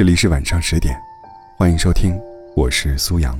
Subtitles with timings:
[0.00, 0.98] 这里是晚上十点，
[1.58, 2.18] 欢迎收听，
[2.56, 3.38] 我是苏阳。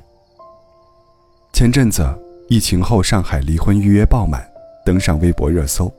[1.55, 2.07] 前阵子
[2.51, 4.47] 疫情后，上海离婚预约爆满，
[4.85, 5.91] 登上微博热搜。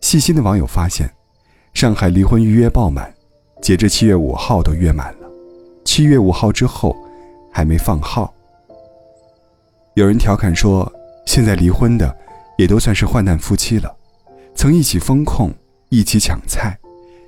[0.00, 1.08] 细心的网友发现，
[1.72, 3.14] 上海离婚预约爆满，
[3.62, 5.30] 截至七月五号都约满了，
[5.84, 6.96] 七月五号之后
[7.52, 8.34] 还没放号。
[9.94, 10.92] 有人调侃说，
[11.26, 12.12] 现在离婚的
[12.58, 13.96] 也都算是患难夫妻了，
[14.52, 15.54] 曾一起风控，
[15.90, 16.76] 一起抢菜，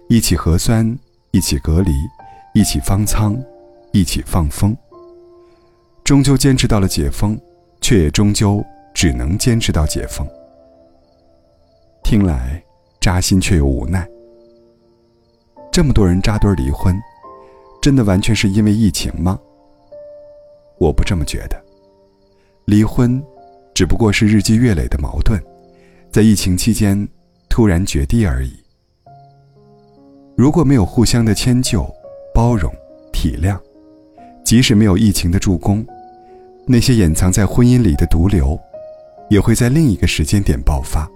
[0.08, 0.98] 一起核酸，
[1.30, 1.92] 一起隔离。
[2.54, 3.34] 一起方舱，
[3.92, 4.76] 一起放风。
[6.04, 7.38] 终究坚持到了解封，
[7.80, 10.26] 却也终究只能坚持到解封。
[12.02, 12.62] 听来
[13.00, 14.06] 扎心却又无奈。
[15.70, 16.94] 这么多人扎堆离婚，
[17.80, 19.38] 真的完全是因为疫情吗？
[20.78, 21.58] 我不这么觉得。
[22.66, 23.22] 离婚，
[23.72, 25.40] 只不过是日积月累的矛盾，
[26.10, 27.08] 在疫情期间
[27.48, 28.52] 突然决堤而已。
[30.36, 31.90] 如果没有互相的迁就，
[32.34, 32.72] 包容、
[33.12, 33.58] 体谅，
[34.44, 35.84] 即使没有疫情的助攻，
[36.66, 38.58] 那些掩藏在婚姻里的毒瘤，
[39.28, 41.08] 也会在另一个时间点爆发。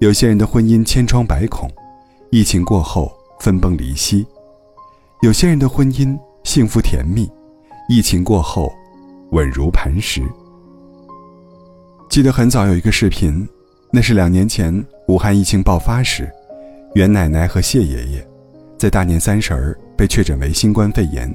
[0.00, 1.70] 有些人的婚姻千疮百孔，
[2.30, 4.26] 疫情过后分崩离析；
[5.22, 7.30] 有些人的婚姻幸福甜蜜，
[7.88, 8.72] 疫情过后
[9.30, 10.22] 稳如磐石。
[12.10, 13.48] 记得很早有一个视频，
[13.92, 16.28] 那是两年前武汉疫情爆发时，
[16.94, 18.28] 袁奶奶和谢爷爷
[18.76, 19.78] 在大年三十儿。
[19.96, 21.32] 被确诊为新冠肺炎。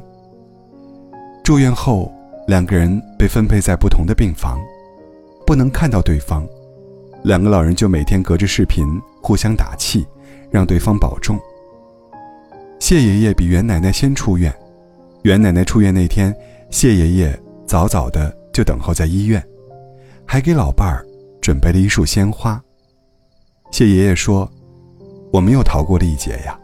[1.44, 2.12] 住院后，
[2.48, 4.60] 两个人被分配在不同的病房，
[5.46, 6.46] 不能看到对方，
[7.24, 8.86] 两个老人就每天隔着视频
[9.22, 10.06] 互相打气，
[10.52, 11.40] 让对方保重。
[12.80, 14.54] 谢爷爷比袁奶奶先出院，
[15.24, 16.36] 袁奶奶出院那天，
[16.70, 19.42] 谢爷爷早早的就等候在医院，
[20.26, 21.06] 还给老伴儿
[21.42, 22.62] 准备了一束鲜花。
[23.72, 24.50] 谢爷爷说
[25.32, 26.60] ：“我们又逃过了一劫呀，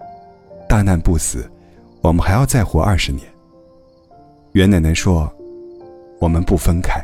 [0.67, 1.50] 大难不死。”
[2.03, 3.25] 我们还要再活二十年。
[4.51, 5.33] 袁奶奶说
[6.19, 7.01] ：“我们不分开，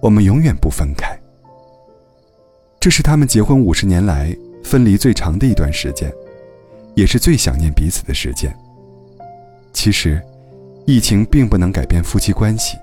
[0.00, 1.18] 我们永远不分开。”
[2.78, 6.10] 这是他们结婚五十年来分离最长的一段时间，
[6.94, 8.56] 也是最想念彼此的时间。
[9.72, 10.22] 其实，
[10.86, 12.78] 疫情并不能改变夫妻关系，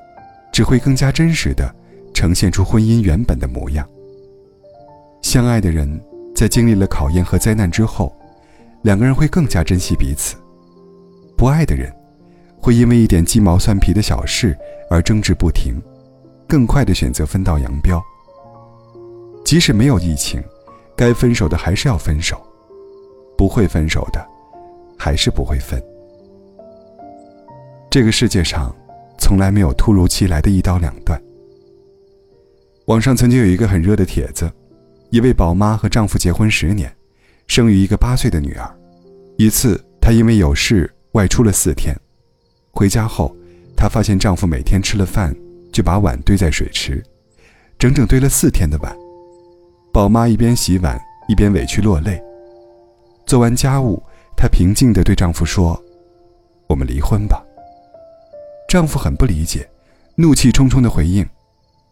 [0.51, 1.73] 只会更加真实的
[2.13, 3.88] 呈现出婚姻原本的模样。
[5.22, 5.89] 相爱的人
[6.35, 8.13] 在经历了考验和灾难之后，
[8.81, 10.35] 两个人会更加珍惜彼此。
[11.37, 11.93] 不爱的人，
[12.59, 14.57] 会因为一点鸡毛蒜皮的小事
[14.89, 15.79] 而争执不停，
[16.47, 18.01] 更快的选择分道扬镳。
[19.45, 20.43] 即使没有疫情，
[20.95, 22.41] 该分手的还是要分手，
[23.37, 24.27] 不会分手的，
[24.97, 25.81] 还是不会分。
[27.89, 28.75] 这个世界上，
[29.19, 31.21] 从来没有突如其来的一刀两断。
[32.87, 34.51] 网上曾经有一个很热的帖子，
[35.11, 36.91] 一位宝妈和丈夫结婚十年，
[37.45, 38.67] 生育一个八岁的女儿。
[39.37, 40.91] 一次，她因为有事。
[41.13, 41.95] 外出了四天，
[42.72, 43.35] 回家后，
[43.75, 45.35] 她发现丈夫每天吃了饭
[45.72, 47.03] 就把碗堆在水池，
[47.79, 48.95] 整整堆了四天的碗。
[49.91, 52.22] 宝妈一边洗碗一边委屈落泪。
[53.25, 54.01] 做完家务，
[54.35, 55.81] 她平静地对丈夫说
[56.67, 57.44] ：“我们离婚吧。”
[58.69, 59.67] 丈夫很不理解，
[60.16, 61.28] 怒气冲冲地回应：“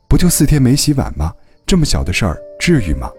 [0.07, 1.33] 不就四天没洗碗吗？
[1.65, 3.09] 这么小的事儿，至于吗？”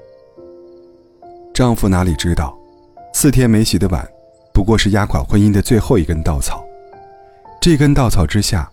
[1.53, 2.56] 丈夫哪里知道，
[3.12, 4.06] 四天没洗的碗。
[4.56, 6.65] 不过是压垮婚姻的最后一根稻草，
[7.61, 8.67] 这根稻草之下，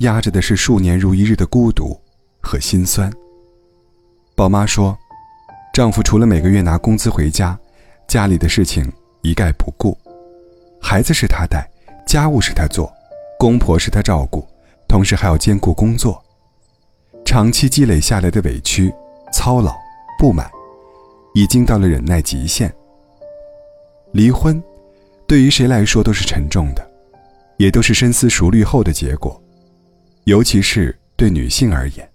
[0.00, 1.98] 压着的是数年如一日的孤独
[2.42, 3.10] 和心酸。
[4.34, 4.94] 宝妈说，
[5.72, 7.58] 丈夫除了每个月拿工资回家，
[8.06, 8.92] 家里的事情
[9.22, 9.96] 一概不顾，
[10.78, 11.66] 孩子是他带，
[12.06, 12.92] 家务是他做，
[13.38, 14.46] 公婆是他照顾，
[14.86, 16.22] 同时还要兼顾工作，
[17.24, 18.92] 长期积累下来的委屈、
[19.32, 19.74] 操劳、
[20.18, 20.50] 不满，
[21.32, 22.70] 已经到了忍耐极限。
[24.12, 24.62] 离婚。
[25.30, 26.84] 对于谁来说都是沉重的，
[27.56, 29.40] 也都是深思熟虑后的结果。
[30.24, 32.10] 尤其是对女性而言，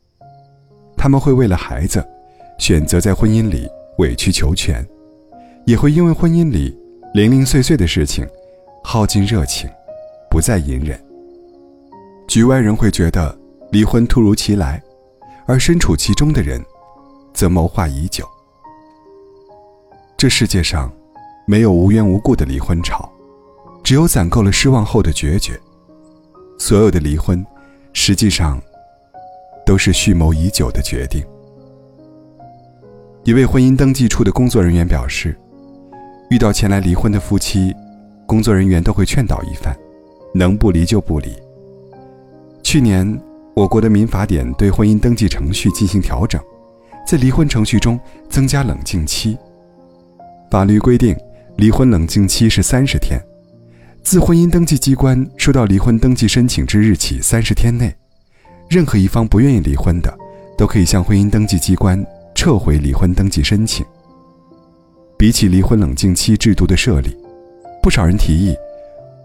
[0.98, 2.06] 她们会为了孩子，
[2.60, 4.86] 选择在婚姻里委曲求全，
[5.66, 6.78] 也会因为婚姻里
[7.14, 8.28] 零零碎碎的事情，
[8.84, 9.70] 耗尽热情，
[10.30, 11.02] 不再隐忍。
[12.28, 13.34] 局外人会觉得
[13.72, 14.84] 离婚突如其来，
[15.46, 16.62] 而身处其中的人，
[17.34, 18.28] 则谋划已久。
[20.18, 20.92] 这世界上。
[21.48, 23.08] 没有无缘无故的离婚潮，
[23.86, 25.58] 只有攒够了失望后的决绝。
[26.58, 27.46] 所有的离婚，
[27.94, 28.60] 实际上
[29.64, 31.24] 都是蓄谋已久的决定。
[33.24, 35.38] 一位婚姻登记处的工作人员表示，
[36.32, 37.76] 遇到前来离婚的夫妻，
[38.26, 39.78] 工作人员都会劝导一番，
[40.34, 41.30] 能不离就不离。
[42.64, 43.22] 去年，
[43.54, 46.42] 我国的民法典对婚姻登记程序进行调整，
[47.06, 48.00] 在离婚程序中
[48.32, 49.38] 增加冷静期。
[50.50, 51.16] 法律规定。
[51.58, 53.18] 离婚冷静期是三十天，
[54.06, 57.92] 自婚姻登记机关收到离婚登记申请之日起三十天内，
[58.70, 60.16] 任何一方不愿意离婚的，
[60.56, 62.06] 都可以向婚姻登记机关
[62.36, 63.84] 撤回离婚登记申请。
[65.18, 67.18] 比起离婚冷静期制度的设立，
[67.82, 68.56] 不少人提议，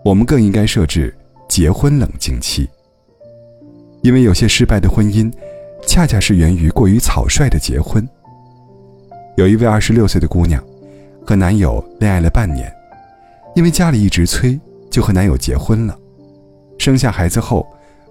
[0.03, 1.15] 我们更应该设置
[1.47, 2.67] 结婚冷静期。
[4.01, 5.31] 因为有些失败的婚姻，
[5.87, 8.09] 恰恰是源于过于草率的结婚。
[9.37, 10.65] 有一位二十六岁的姑娘，
[11.27, 12.73] 和男友恋爱了半年，
[13.55, 14.59] 因为家里一直催，
[14.91, 15.97] 就和男友结婚了。
[16.79, 17.67] 生下孩子后，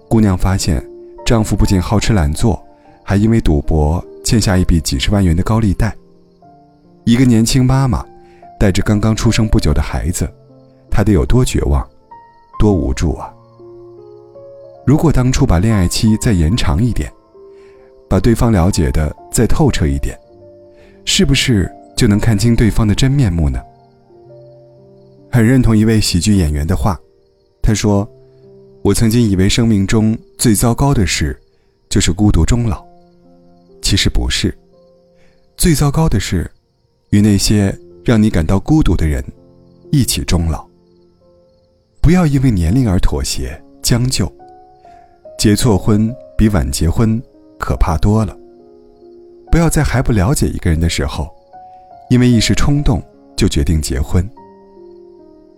[0.08, 0.84] 姑娘发现
[1.26, 2.60] 丈夫不仅好吃懒做，
[3.04, 5.94] 还因为赌博欠下一笔几十万元的高利贷。
[7.04, 8.04] 一个年轻妈妈，
[8.58, 10.30] 带着刚刚出生不久的孩子，
[10.90, 11.86] 她得有多绝望，
[12.58, 13.32] 多无助啊！
[14.86, 17.12] 如果当初把恋爱期再延长一点，
[18.08, 20.18] 把对方了解的再透彻一点，
[21.04, 23.60] 是不是就能看清对方的真面目呢？
[25.30, 26.98] 很认同一位喜剧演员的话，
[27.62, 28.08] 他说
[28.82, 31.38] ：“我曾经以为生命中最糟糕的事，
[31.88, 32.84] 就是孤独终老。
[33.80, 34.56] 其实不是，
[35.56, 36.50] 最糟糕的是，
[37.10, 39.24] 与那些让你感到孤独的人
[39.92, 40.66] 一起终老。
[42.00, 44.30] 不要因为年龄而妥协将就。”
[45.38, 47.22] 结错婚比晚结婚
[47.58, 48.36] 可怕多了。
[49.50, 51.30] 不要在还不了解一个人的时候，
[52.10, 53.02] 因为一时冲动
[53.36, 54.28] 就决定结婚。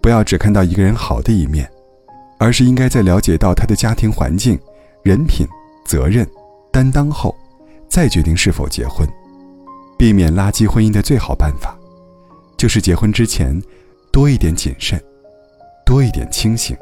[0.03, 1.71] 不要只看到一个人好的一面，
[2.39, 4.59] 而是应该在了解到他的家庭环境、
[5.03, 5.47] 人品、
[5.87, 6.29] 责任、
[6.73, 7.35] 担当后，
[7.89, 9.09] 再决定是否结婚。
[9.97, 11.79] 避免垃圾婚姻的最好办法，
[12.57, 13.59] 就是结婚之前
[14.11, 15.01] 多一点谨慎，
[15.87, 16.77] 多一点清醒。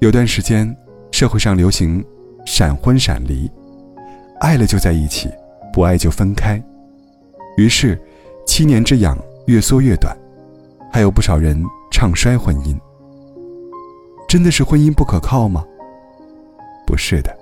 [0.00, 0.76] 有段时间。
[1.12, 2.02] 社会上流行
[2.46, 3.50] 闪婚闪离，
[4.38, 5.28] 爱了就在一起，
[5.72, 6.62] 不爱就分开。
[7.56, 8.00] 于是，
[8.46, 10.16] 七年之痒越缩越短，
[10.92, 12.76] 还有不少人唱衰婚姻。
[14.28, 15.64] 真的是婚姻不可靠吗？
[16.86, 17.36] 不是的，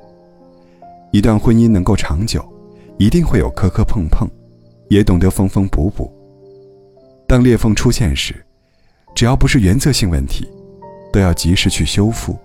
[1.13, 2.45] 一段婚姻能够长久，
[2.99, 4.29] 一定会有磕磕碰碰，
[4.89, 6.13] 也懂得缝缝补补。
[7.27, 8.35] 当裂缝出现时，
[9.15, 10.47] 只要不是原则性问题，
[11.13, 12.39] 都要及时去修复。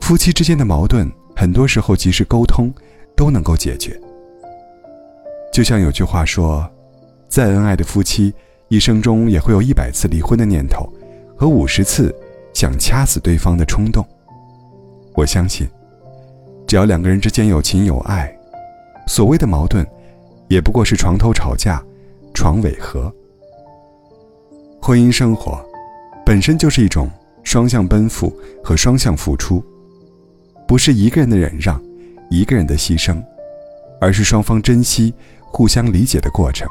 [0.00, 2.72] 夫妻之间的矛盾，很多时候及时沟通
[3.16, 3.98] 都能够解决。
[5.52, 6.68] 就像有句话说
[7.28, 8.34] ：“再恩爱的夫妻，
[8.68, 10.90] 一生中也会有一百次离婚的念头，
[11.36, 12.14] 和五十次
[12.52, 14.04] 想掐死对方的冲动。”
[15.14, 15.68] 我相信，
[16.66, 18.34] 只要两个人之间有情有爱，
[19.06, 19.86] 所谓的矛盾，
[20.48, 21.80] 也不过是床头吵架，
[22.32, 23.12] 床尾和。
[24.80, 25.64] 婚姻生活，
[26.26, 27.08] 本身就是一种
[27.42, 29.64] 双向奔赴和双向付出。
[30.66, 31.80] 不是一个人的忍让，
[32.28, 33.22] 一个人的牺牲，
[34.00, 36.66] 而是双方珍惜、互相理解的过程。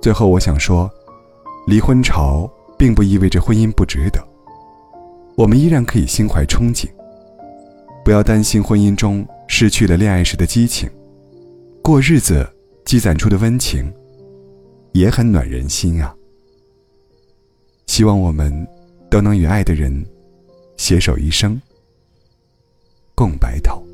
[0.00, 0.90] 最后，我想说，
[1.66, 2.48] 离婚潮
[2.78, 4.20] 并不意味着婚姻不值得，
[5.36, 6.88] 我们依然可以心怀憧憬。
[8.04, 10.88] 不要担心婚姻中失去了恋爱时的激情，
[11.82, 12.48] 过日子
[12.84, 13.92] 积攒出的温情，
[14.92, 16.14] 也很暖人心啊。
[17.86, 18.66] 希望我们
[19.10, 20.04] 都能与爱的人
[20.76, 21.60] 携手一生。
[23.14, 23.85] 共白头。